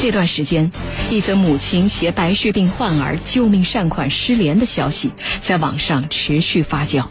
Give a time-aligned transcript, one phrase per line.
[0.00, 0.70] 这段时间，
[1.10, 5.10] 一则母亲携白血病患儿救命善款失联的消息
[5.40, 7.04] 在网上持续发酵。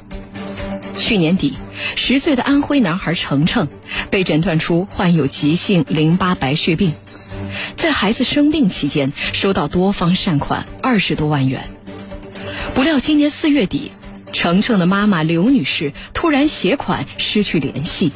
[0.97, 1.53] 去年底，
[1.97, 3.67] 十岁的安徽男孩程程
[4.09, 6.93] 被诊断出患有急性淋巴白血病，
[7.75, 11.61] 在孩子生病期间收到多方善款二十多万元。
[12.73, 13.91] 不料今年四月底，
[14.31, 18.13] 程程的妈妈刘女士突然携款失去联系。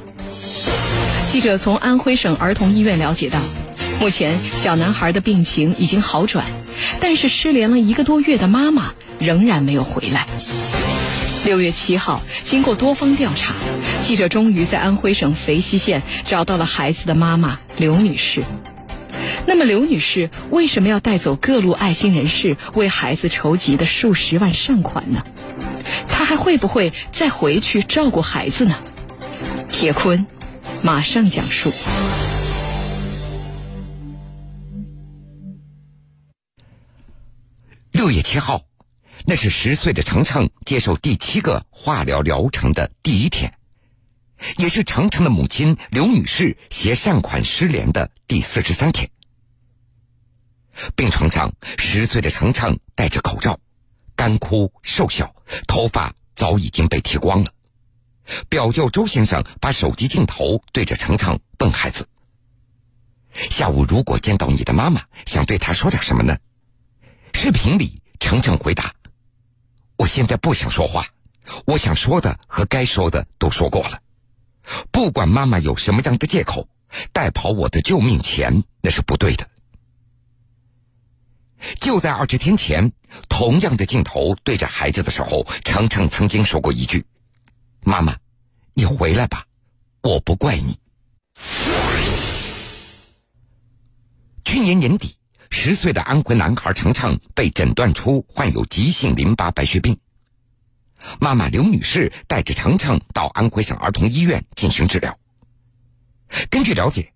[1.29, 3.39] 记者从安徽省儿童医院了解到，
[4.01, 6.47] 目前小男孩的病情已经好转，
[6.99, 10.25] 但是失联了一个多月的妈妈仍然没有回来。
[11.45, 13.53] 六月七号，经过多方调查，
[14.01, 18.41] 记者终于在安徽省肥西县找到了孩子的妈妈刘女士。
[19.45, 25.21] 那么，刘女士为什么要带走各路爱心人士为孩子筹集的数十万善款呢？
[26.09, 28.73] 她还会不会再回去照顾孩子呢？
[29.69, 30.25] 铁坤
[30.81, 31.71] 马上讲述。
[38.01, 38.65] 六月七号。
[39.27, 43.53] 那是十岁的程程接受第七个化疗疗程的第一天，
[44.57, 49.07] 也是程程的母亲刘女士携善款失联的第四十三天。
[50.95, 53.59] 病床上，十岁的程程戴着口罩，
[54.15, 55.35] 干枯瘦小，
[55.67, 57.53] 头发早已经被剃光了。
[58.49, 62.09] 表舅周先生把手机镜头对着程程问孩子
[63.51, 66.35] ：“下午如果见到你的妈妈，想对她说点什么呢？”
[67.33, 68.93] 视频里，程程回答。
[69.97, 71.05] 我现在不想说话，
[71.65, 74.01] 我想说的和该说的都说过了。
[74.91, 76.67] 不管妈妈有什么样的借口，
[77.11, 79.47] 带跑我的救命钱那是不对的。
[81.79, 82.91] 就在二十天前，
[83.29, 87.05] 同样的镜头对着孩子的时候，程程曾经说过一句
[87.81, 88.17] ：“妈妈，
[88.73, 89.45] 你回来吧，
[90.01, 90.77] 我不怪你。”
[94.43, 95.15] 去年年底。
[95.53, 99.99] 十岁的安徽男孩程程被诊断出患有急性淋巴白血病，
[101.19, 105.15] 妈妈刘女士带着程程到安徽省儿童医院进行治疗。
[106.49, 107.11] 根据了解，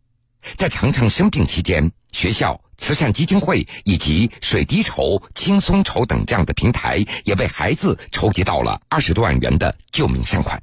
[0.58, 10.62] 在程程生病期间，学校、慈善基金会以及水滴筹、轻松筹等这样的平台也为孩子筹集到了二十多万元的救命善款。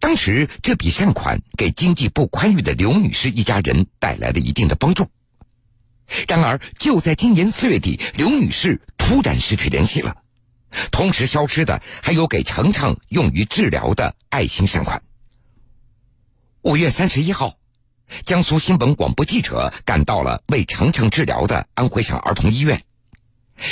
[0.00, 5.06] 当时，这笔善款给经济不宽裕的刘女士一家人带来了一定的帮助。
[6.28, 10.16] 然而，就在今年四月底，刘女士突然失去联系了，
[10.90, 15.02] 同时消失的还有给程程用于治疗的爱心善款。
[16.62, 17.56] 五月三十一号，
[18.24, 22.82] 江苏新闻广播记者赶到了为程程治疗的安徽省儿童医院，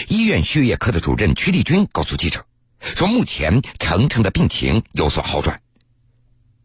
[0.08, 2.44] 医院血液科的主任曲丽君告诉记者，
[2.80, 5.60] 说目前程程的病情有所好转。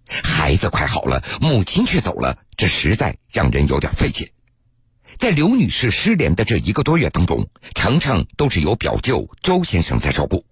[0.07, 4.31] 孩子快好了，母亲却走了，这实在让人有点费解。
[5.19, 10.45] 在刘女士失联的这一个多月当中，程程都是由表舅周先生在照顾。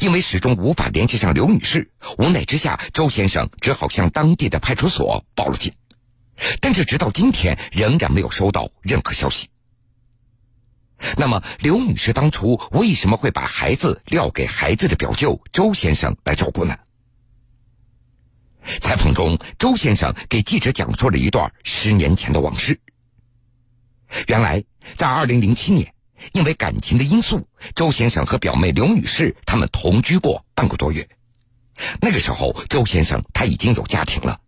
[0.00, 5.72] 因为始终无法联系上刘女士，无奈之下，周先生只好向当地的派出所报了警。
[6.60, 9.48] 但是直到今天，仍然没有收到任何消息。
[11.18, 16.74] 那么，刘女士当初为什么会把孩子撂给孩子的表舅周先生来照顾呢？
[18.80, 22.80] 采访中，周先生给记者讲述了一段十年前的往事。
[24.26, 24.62] 原来，
[24.96, 25.94] 在二零零七年，
[26.32, 31.08] 因为感情的因素，周先生和表妹刘女士他们同居过半个多月。
[32.00, 34.40] 那个时候，周先生他已经有家庭了。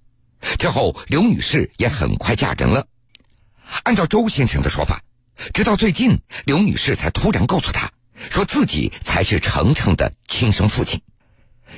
[0.59, 2.87] 之后，刘女士也很快嫁人了。
[3.83, 5.03] 按照周先生的说法，
[5.53, 7.91] 直到最近，刘女士才突然告诉他，
[8.31, 11.01] 说自己才是程程的亲生父亲。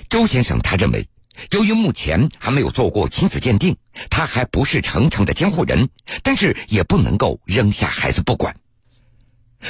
[0.08, 1.08] 周先生他认为。
[1.50, 3.76] 由于目前还没有做过亲子鉴定，
[4.10, 5.88] 他还不是程程的监护人，
[6.22, 8.56] 但是也不能够扔下孩子不管。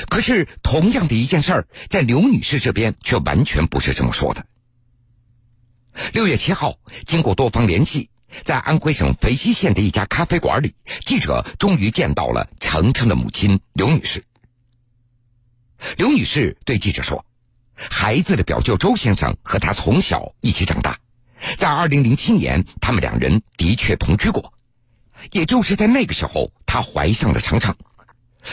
[0.08, 4.46] 可是，同样的一件事儿，在刘女士这边却完全不是这么说的。
[6.12, 8.10] 六月七号，经过多方联系，
[8.44, 10.74] 在安徽省肥西县的一家咖啡馆里，
[11.04, 14.24] 记者终于见到了程程的母亲刘女士。
[15.96, 17.24] 刘女士对记者说
[17.74, 20.98] ：“孩子的表舅周先生和他从小一起长大。”
[21.56, 24.52] 在二零零七年，他们两人的确同居过，
[25.32, 27.74] 也就是在那个时候，她怀上了程程。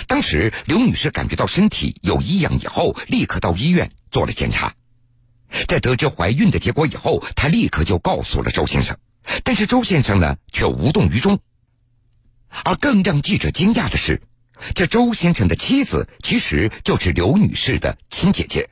[0.07, 4.73] 当时刘女士感觉到身体有异样以后，立刻到医院做了检查。
[5.67, 8.97] 在得知怀孕的结果以后，她立刻就告诉了周先生，
[9.43, 11.39] 但是周先生呢却无动于衷。
[12.63, 14.21] 而更让记者惊讶的是，
[14.73, 18.69] 这周先生的妻子其实就是刘女士的亲姐姐。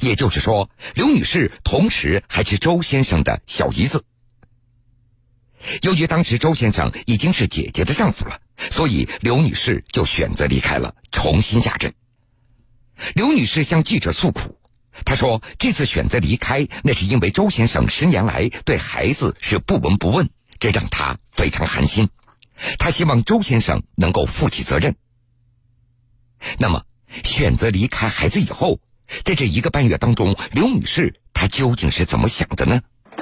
[0.00, 4.04] 也就是说，刘女士同时还是周先生的小姨子。
[5.82, 8.38] 由于当时周先生已经是姐姐的丈夫了，
[8.70, 11.94] 所以刘女士就选择离开了，重新嫁人。
[13.14, 14.58] 刘女士向记者诉苦，
[15.04, 20.28] 她说：“这次选择离开，那是因为周先生十年来对孩子是不闻不问，
[20.60, 22.08] 这让她非常寒心。
[22.78, 24.94] 她希望周先生能够负起责任。”
[26.58, 26.84] 那么，
[27.24, 28.80] 选择离开孩子以后，
[29.24, 32.80] 在这一个半月当中，刘女士她究竟是怎么想的呢？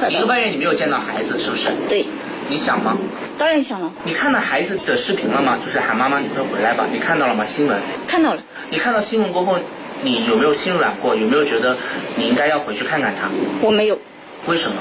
[0.08, 1.68] 一个半月你没有见到孩子，是不是？
[1.88, 2.04] 对。
[2.48, 2.98] 你想吗？
[3.38, 3.90] 当然想了。
[4.04, 5.58] 你看到孩子的视频了吗？
[5.64, 6.86] 就是喊妈妈，你快回来吧！
[6.92, 7.44] 你看到了吗？
[7.44, 7.80] 新闻。
[8.06, 8.42] 看到了。
[8.68, 9.58] 你看到新闻过后，
[10.02, 11.14] 你有没有心软过？
[11.14, 11.76] 有没有觉得
[12.16, 13.30] 你应该要回去看看他？
[13.62, 13.98] 我没有。
[14.46, 14.76] 为什么？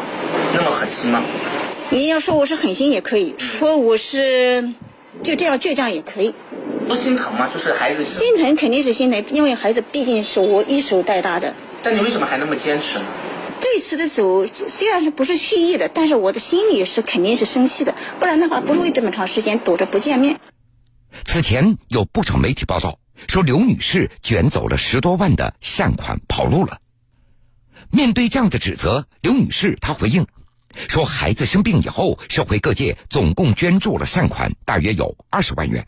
[0.55, 1.21] 那么狠心吗？
[1.91, 4.73] 你要说我是狠心也可以说我是
[5.21, 6.33] 就这样倔强也可以。
[6.91, 7.49] 不心疼吗？
[7.53, 8.03] 就是孩子。
[8.03, 11.55] 心疼肯定是心疼，因为孩子毕竟是我一手带大的。
[11.81, 13.05] 但你为什么还那么坚持呢？
[13.61, 20.37] 这次的走虽然是不是蓄意的，但是我的心里是肯定是生气的，不然的话不会这么长时间躲着不见面。
[21.23, 22.99] 此前有不少媒体报道
[23.29, 26.79] 说刘女士卷走了十多万的善款跑路了。
[27.89, 30.27] 面对这样的指责，刘女士她回应
[30.89, 35.87] 说，孩子生病以后，社会各界总共捐助了善款大约有二十万元。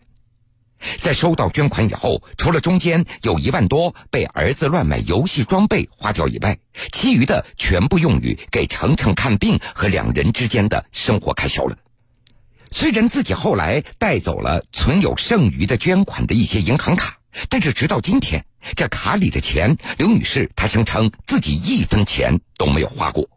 [1.01, 6.57] 在收到捐款以后，除了中间有一万多被儿子乱买游戏装备花掉以外，
[6.91, 11.77] 其余的全部用于给程程看病和两人之间的生活开销了。
[12.71, 18.43] 虽然自己后来带走了存有剩余的捐款的一些银行卡，但是直到今天，
[18.75, 23.29] 这卡里的钱，刘女士她声称自己一分钱都没有花过。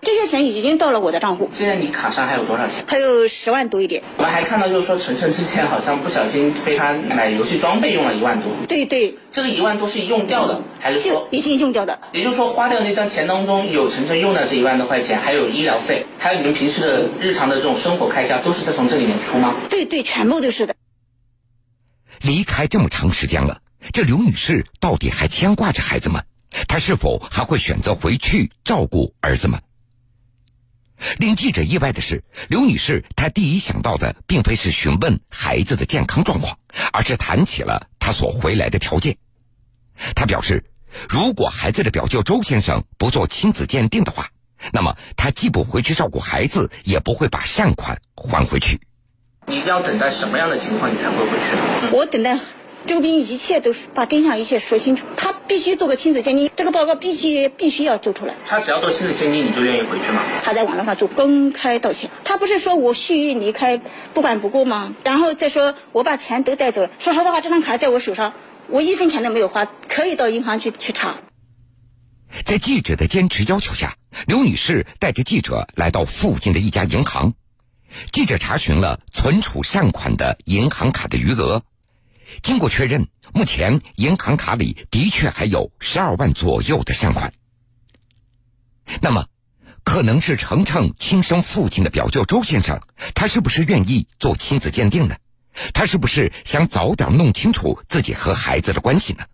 [0.00, 1.50] 这些钱已经到了我的账户。
[1.52, 2.84] 现在你卡上还有多少钱？
[2.86, 4.02] 还有十万多一点。
[4.16, 8.50] 我们还看到，就是说晨晨之前好像不小心被他买游戏装备用了一万多。
[8.68, 9.14] 对对。
[9.30, 11.96] 这个一万多是用掉的，还是说已经用掉的？
[12.12, 19.54] 也就是说，花掉那张钱当中有晨晨用的这一万多块钱，还有医疗费，还有你们平时的日常的这种生活开销，都是在从这里面出吗？
[19.68, 20.74] 对对，全部都是的。
[22.22, 23.60] 离开这么长时间了，
[23.92, 26.24] 这刘女士到底还牵挂着孩子们？
[26.66, 29.60] 她是否还会选择回去照顾儿子们？
[31.18, 36.58] 令记者意外的是，刘女士她第一想到的并非是询问孩子的健康状况，
[36.92, 39.16] 而是谈起了她所回来的条件。
[40.14, 40.64] 她表示，
[41.08, 44.28] 如果孩子的表舅周先生不做亲子鉴定的话，
[44.72, 48.80] 那么他既不回去照顾孩子，也不会把善款还回去。
[49.46, 51.94] 你要等待什么样的情况，你才会回去？
[51.96, 52.36] 我等待。
[52.86, 58.34] 周斌一切都是把真相一切说清楚，他必须做个亲子鉴定，这个报告必须必须要做出来。
[58.46, 60.22] 他只要做亲子鉴定，你就愿意回去吗？
[60.42, 63.80] 他在网络上做公开道歉，他不是说我蓄意离开
[64.14, 64.94] 不管不顾吗？
[65.04, 66.90] 然后再说我把钱都带走了。
[66.98, 68.32] 说实话，这张卡在我手上，
[68.68, 71.16] 我一分钱都没有花，可以到银行去去查。
[72.46, 73.96] 在记者的坚持要求下，
[74.26, 77.34] 刘女士带着记者来到附近的一家银行，
[78.12, 81.62] 记者查询了存储善款的银行卡的余额。
[82.42, 87.32] 经过确认，目前银行卡里的确还有十二万左右的善款。
[89.00, 89.26] 那么，
[89.84, 92.80] 可能是程程亲生父亲的表舅周先生，
[93.14, 95.16] 他是不是愿意做亲子鉴定呢？
[95.74, 99.24] 他是不是想早点弄清楚自己和孩子的关系呢？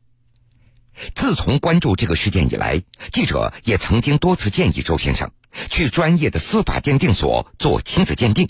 [1.15, 2.83] 自从关注这个事件以来，
[3.13, 5.31] 记者也曾经多次建议周先生
[5.69, 8.49] 去专业的司法鉴定所做亲子鉴定，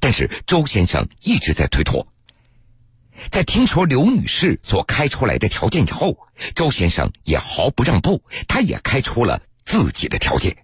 [0.00, 2.11] 但是周先生一直在推脱。
[3.30, 6.16] 在听说刘女士所开出来的条件以后，
[6.54, 10.56] 周先生也毫不让步，他也开出了自己的条件。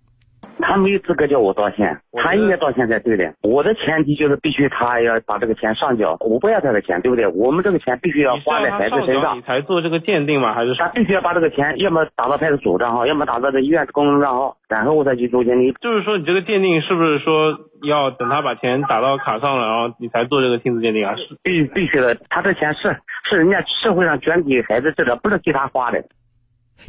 [0.60, 3.32] 他没有资格叫我道歉，他应该道歉才对的。
[3.42, 7.26] 我的前提就是必须他要把这个钱上交，我不要他的钱，对不对？
[7.26, 9.36] 我们这个钱必须要花在孩子身上。
[9.36, 10.54] 你才做这个鉴定吗？
[10.54, 15.74] 还是他必须要把这个钱，要么打到派出所账号，要么打到这医院公众账号，然后我再去做鉴定。
[15.80, 21.14] 就是说，你这个鉴定是不是说要等他把钱打到卡上了，然后你才做这个亲子鉴定啊？
[21.16, 22.96] 是必必须的，他这钱是
[23.28, 26.02] 是人家社会上捐给孩子治疗，不是替他花的。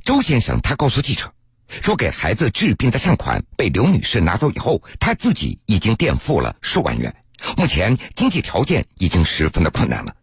[0.05, 1.25] 周先生他告诉记者。
[1.69, 7.15] 说给孩子治病的善款被刘女士拿走以后，他自己已经垫付了数万元，
[7.57, 10.13] 目前经济条件已经十分的困难了。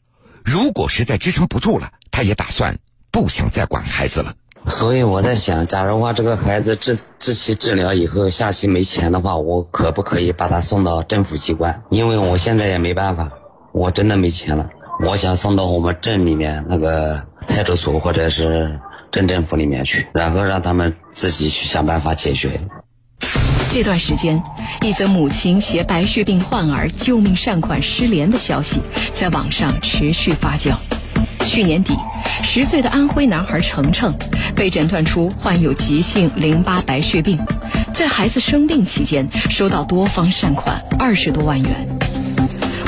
[0.44, 2.78] 如果实在支撑不住了，他也打算
[3.10, 4.34] 不想再管孩子了。
[4.66, 11.84] 所以我在想，假如话这个孩子治治期治疗以后，下期没钱的话，我可不可以把他送到政府机关？
[11.90, 13.30] 因为我现在也没办法，
[13.72, 14.70] 我真的没钱了。
[15.04, 18.80] 我想送到我们镇里面那个派出所，或者是。
[19.16, 22.60] 镇政府里面去，然后让他们自己去想办法解决。
[23.70, 24.42] 这段时间，
[24.82, 28.78] 一则母亲携白血病患儿救命善款失联的消息
[29.14, 30.76] 在网上持续发酵。
[31.46, 31.96] 去年底，
[32.42, 34.14] 十岁的安徽男孩程程
[34.54, 37.38] 被诊断出患有急性淋巴白血病，
[37.94, 41.70] 在孩子生病期间收到多方善款二十多万元。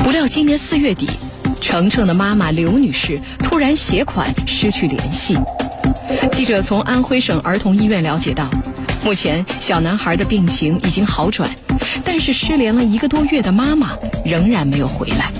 [0.04, 1.08] 不料今年四月底，
[1.58, 5.35] 程程的妈妈刘女士突然携款失去联系。
[6.32, 8.48] 记者从安徽省儿童医院了解到，
[9.04, 11.50] 目前小男孩的病情已经好转，
[12.04, 15.32] 但是失联了一个多月的妈妈仍然没有回来。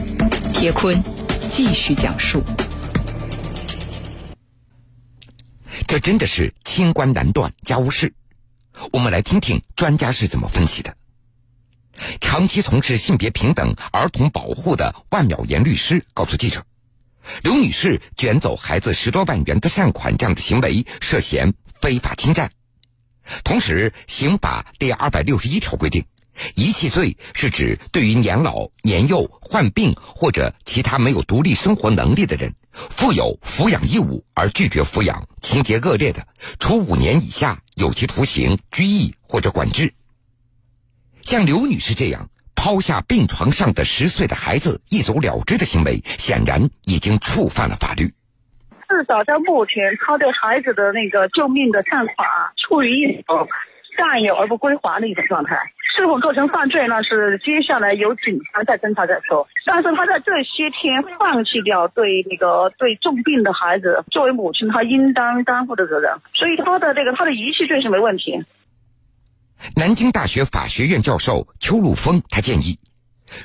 [0.53, 1.03] 铁坤
[1.51, 2.43] 继续讲述。
[5.87, 8.13] 这真的是清官难断家务事。
[8.93, 10.95] 我们来听听专家是怎么分析的。
[12.21, 16.63] 长期从事性别平等、儿童保护的万淼岩律师告诉记者，
[17.43, 22.51] 刘女士卷走孩子十多万元的善款这样的行为涉嫌非法侵占。
[23.45, 26.05] 同时，刑法第二百六十一条规定，
[26.55, 36.27] 遗弃罪是指对于年老、年幼、患病或者其他没有独立生活能力的人，负有抚养义务而拒绝抚养，情节恶劣的，
[36.59, 39.93] 处五年以下有期徒刑、拘役或者管制。
[41.23, 46.61] 像刘女士这样抛下病床上的十岁的孩子一走了之的行为，显然
[46.91, 48.11] 已经触犯了法律。
[48.89, 52.27] 至少在目前，他对孩子的那个救命的善款
[52.59, 53.47] 处于一种
[53.97, 55.55] 占有而不归还的一种状态。
[55.97, 57.03] 是否构成犯罪呢？
[57.03, 59.47] 是接下来由警方再侦查再说。
[59.65, 66.11] 但是他在这些天放弃掉对那个对重病的孩子，作为母亲，他应当担负的责任。
[66.35, 68.43] 所以他的这个他的遗弃罪是没问题。
[69.75, 72.79] 南京大学法学院教授邱路峰他建议，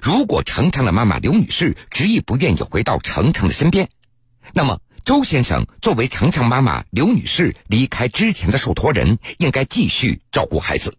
[0.02, 3.90] 如果程程的妈妈刘女士执意不愿意回到程程的身边，
[4.54, 10.98] 那么周先生作为程程妈妈刘女士离开之前的受托人，应该继续照顾孩子。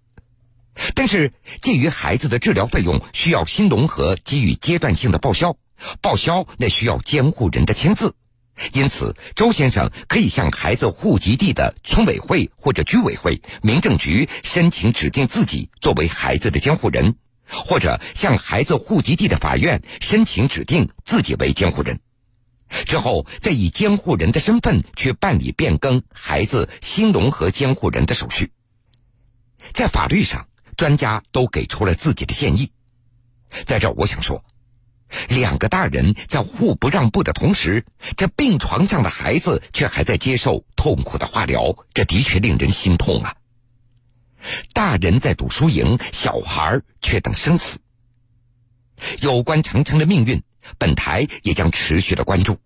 [0.94, 5.56] 但是，鉴于孩子的治疗费用需要新农合给予阶段性的报销，
[6.00, 8.16] 报销那需要监护人的签字。
[8.72, 17.16] 因此，周先生可以向孩子户籍地的村委会或者居委会、民政局申请指定自己作为孩子的监护人，
[17.48, 21.98] 或者向孩子户籍地的法院申请指定自己为监护人，
[22.86, 28.52] 之后再以监护人的身份去办理变更孩子新农合监护人的手续。
[29.72, 30.46] 在法律上，
[30.76, 32.70] 专家都给出了自己的建议。
[33.66, 34.44] 在这，我想说。
[35.28, 37.84] 两个大人在互不让步的同时，
[38.16, 43.34] 这病床上的孩子却还在接受痛苦的化疗，这的确令人心痛啊！
[44.72, 47.78] 大人在赌输赢，小孩却等生死。
[49.20, 50.42] 有关程程的命运，
[50.78, 52.58] 本台也将持续的关注。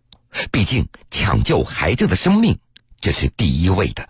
[0.50, 2.59] 毕竟，抢救孩子的生命，
[3.00, 4.09] 这是第一位的。